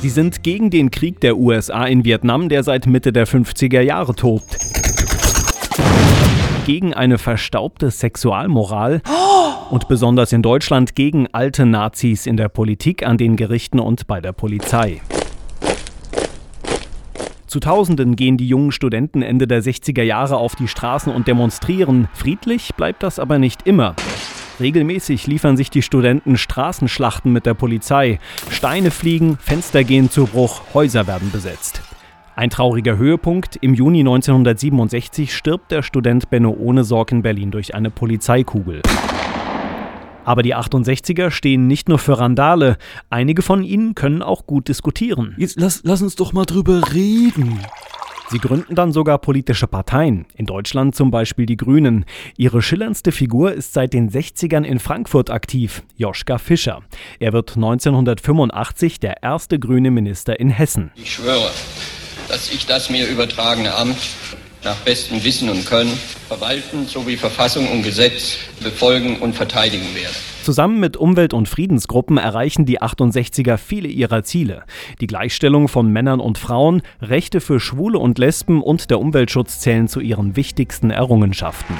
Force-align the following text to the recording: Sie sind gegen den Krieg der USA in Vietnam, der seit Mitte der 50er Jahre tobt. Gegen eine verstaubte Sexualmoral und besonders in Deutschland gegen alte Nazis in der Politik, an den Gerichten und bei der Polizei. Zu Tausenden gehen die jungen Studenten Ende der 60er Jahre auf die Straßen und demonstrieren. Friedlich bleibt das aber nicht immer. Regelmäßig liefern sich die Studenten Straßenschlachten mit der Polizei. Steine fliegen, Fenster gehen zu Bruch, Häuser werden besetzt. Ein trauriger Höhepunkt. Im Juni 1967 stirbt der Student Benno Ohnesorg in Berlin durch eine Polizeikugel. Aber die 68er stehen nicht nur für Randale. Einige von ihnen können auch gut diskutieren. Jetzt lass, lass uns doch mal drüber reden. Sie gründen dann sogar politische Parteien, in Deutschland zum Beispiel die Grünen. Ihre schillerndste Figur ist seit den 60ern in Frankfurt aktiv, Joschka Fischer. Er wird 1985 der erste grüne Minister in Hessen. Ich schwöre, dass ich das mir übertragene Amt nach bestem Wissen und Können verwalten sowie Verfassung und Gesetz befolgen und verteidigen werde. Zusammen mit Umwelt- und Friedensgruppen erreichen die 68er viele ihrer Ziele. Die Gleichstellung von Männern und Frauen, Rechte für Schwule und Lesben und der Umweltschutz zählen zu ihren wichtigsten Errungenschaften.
Sie 0.00 0.08
sind 0.08 0.42
gegen 0.42 0.70
den 0.70 0.90
Krieg 0.90 1.20
der 1.20 1.36
USA 1.36 1.84
in 1.84 2.06
Vietnam, 2.06 2.48
der 2.48 2.62
seit 2.62 2.86
Mitte 2.86 3.12
der 3.12 3.26
50er 3.26 3.82
Jahre 3.82 4.14
tobt. 4.14 4.56
Gegen 6.64 6.94
eine 6.94 7.18
verstaubte 7.18 7.90
Sexualmoral 7.90 9.02
und 9.70 9.88
besonders 9.88 10.32
in 10.32 10.40
Deutschland 10.40 10.94
gegen 10.94 11.26
alte 11.32 11.66
Nazis 11.66 12.26
in 12.26 12.38
der 12.38 12.48
Politik, 12.48 13.06
an 13.06 13.18
den 13.18 13.36
Gerichten 13.36 13.78
und 13.78 14.06
bei 14.06 14.22
der 14.22 14.32
Polizei. 14.32 15.02
Zu 17.46 17.60
Tausenden 17.60 18.16
gehen 18.16 18.38
die 18.38 18.48
jungen 18.48 18.72
Studenten 18.72 19.20
Ende 19.20 19.46
der 19.46 19.62
60er 19.62 20.02
Jahre 20.02 20.38
auf 20.38 20.56
die 20.56 20.68
Straßen 20.68 21.12
und 21.12 21.28
demonstrieren. 21.28 22.08
Friedlich 22.14 22.74
bleibt 22.74 23.02
das 23.02 23.18
aber 23.18 23.38
nicht 23.38 23.66
immer. 23.66 23.96
Regelmäßig 24.60 25.26
liefern 25.26 25.56
sich 25.56 25.70
die 25.70 25.82
Studenten 25.82 26.36
Straßenschlachten 26.36 27.32
mit 27.32 27.46
der 27.46 27.54
Polizei. 27.54 28.20
Steine 28.50 28.90
fliegen, 28.90 29.38
Fenster 29.38 29.84
gehen 29.84 30.10
zu 30.10 30.26
Bruch, 30.26 30.62
Häuser 30.74 31.06
werden 31.06 31.30
besetzt. 31.30 31.80
Ein 32.36 32.50
trauriger 32.50 32.96
Höhepunkt. 32.96 33.56
Im 33.56 33.74
Juni 33.74 34.00
1967 34.00 35.34
stirbt 35.34 35.70
der 35.70 35.82
Student 35.82 36.30
Benno 36.30 36.50
Ohnesorg 36.50 37.10
in 37.12 37.22
Berlin 37.22 37.50
durch 37.50 37.74
eine 37.74 37.90
Polizeikugel. 37.90 38.82
Aber 40.24 40.42
die 40.42 40.54
68er 40.54 41.30
stehen 41.30 41.66
nicht 41.66 41.88
nur 41.88 41.98
für 41.98 42.18
Randale. 42.18 42.76
Einige 43.08 43.42
von 43.42 43.64
ihnen 43.64 43.94
können 43.94 44.22
auch 44.22 44.46
gut 44.46 44.68
diskutieren. 44.68 45.34
Jetzt 45.38 45.58
lass, 45.58 45.80
lass 45.84 46.02
uns 46.02 46.16
doch 46.16 46.32
mal 46.32 46.44
drüber 46.44 46.92
reden. 46.92 47.60
Sie 48.30 48.38
gründen 48.38 48.76
dann 48.76 48.92
sogar 48.92 49.18
politische 49.18 49.66
Parteien, 49.66 50.24
in 50.36 50.46
Deutschland 50.46 50.94
zum 50.94 51.10
Beispiel 51.10 51.46
die 51.46 51.56
Grünen. 51.56 52.04
Ihre 52.36 52.62
schillerndste 52.62 53.10
Figur 53.10 53.52
ist 53.52 53.72
seit 53.72 53.92
den 53.92 54.08
60ern 54.08 54.62
in 54.62 54.78
Frankfurt 54.78 55.30
aktiv, 55.30 55.82
Joschka 55.96 56.38
Fischer. 56.38 56.82
Er 57.18 57.32
wird 57.32 57.56
1985 57.56 59.00
der 59.00 59.24
erste 59.24 59.58
grüne 59.58 59.90
Minister 59.90 60.38
in 60.38 60.48
Hessen. 60.48 60.92
Ich 60.94 61.14
schwöre, 61.14 61.50
dass 62.28 62.52
ich 62.52 62.66
das 62.66 62.88
mir 62.88 63.08
übertragene 63.08 63.74
Amt 63.74 63.98
nach 64.62 64.76
bestem 64.76 65.24
Wissen 65.24 65.50
und 65.50 65.66
Können 65.66 65.98
verwalten 66.28 66.86
sowie 66.86 67.16
Verfassung 67.16 67.68
und 67.72 67.82
Gesetz 67.82 68.36
befolgen 68.62 69.16
und 69.16 69.34
verteidigen 69.34 69.92
werde. 69.96 70.14
Zusammen 70.50 70.80
mit 70.80 70.96
Umwelt- 70.96 71.32
und 71.32 71.48
Friedensgruppen 71.48 72.16
erreichen 72.16 72.66
die 72.66 72.82
68er 72.82 73.56
viele 73.56 73.86
ihrer 73.86 74.24
Ziele. 74.24 74.64
Die 75.00 75.06
Gleichstellung 75.06 75.68
von 75.68 75.92
Männern 75.92 76.18
und 76.18 76.38
Frauen, 76.38 76.82
Rechte 77.00 77.40
für 77.40 77.60
Schwule 77.60 78.00
und 78.00 78.18
Lesben 78.18 78.60
und 78.60 78.90
der 78.90 78.98
Umweltschutz 78.98 79.60
zählen 79.60 79.86
zu 79.86 80.00
ihren 80.00 80.34
wichtigsten 80.34 80.90
Errungenschaften. 80.90 81.76